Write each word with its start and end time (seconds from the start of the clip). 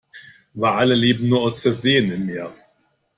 Wale 0.55 0.95
leben 0.95 1.27
nur 1.29 1.43
aus 1.43 1.61
Versehen 1.61 2.09
im 2.11 2.25
Meer. 2.25 2.51